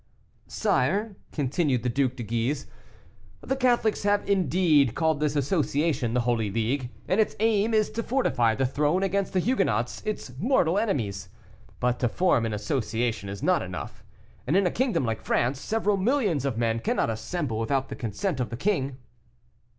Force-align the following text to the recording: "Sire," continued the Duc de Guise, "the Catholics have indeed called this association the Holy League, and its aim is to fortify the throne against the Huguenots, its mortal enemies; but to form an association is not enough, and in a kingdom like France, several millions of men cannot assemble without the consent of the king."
"Sire," 0.47 1.15
continued 1.31 1.83
the 1.83 1.87
Duc 1.87 2.15
de 2.15 2.23
Guise, 2.23 2.65
"the 3.41 3.55
Catholics 3.55 4.01
have 4.01 4.27
indeed 4.27 4.95
called 4.95 5.19
this 5.19 5.35
association 5.35 6.15
the 6.15 6.21
Holy 6.21 6.49
League, 6.49 6.89
and 7.07 7.21
its 7.21 7.35
aim 7.39 7.71
is 7.75 7.91
to 7.91 8.01
fortify 8.01 8.55
the 8.55 8.65
throne 8.65 9.03
against 9.03 9.31
the 9.31 9.39
Huguenots, 9.39 10.01
its 10.03 10.31
mortal 10.39 10.79
enemies; 10.79 11.29
but 11.79 11.99
to 11.99 12.09
form 12.09 12.47
an 12.47 12.53
association 12.53 13.29
is 13.29 13.43
not 13.43 13.61
enough, 13.61 14.03
and 14.47 14.57
in 14.57 14.65
a 14.65 14.71
kingdom 14.71 15.05
like 15.05 15.21
France, 15.21 15.59
several 15.61 15.97
millions 15.97 16.45
of 16.45 16.57
men 16.57 16.79
cannot 16.79 17.11
assemble 17.11 17.59
without 17.59 17.89
the 17.89 17.95
consent 17.95 18.39
of 18.39 18.49
the 18.49 18.57
king." 18.57 18.97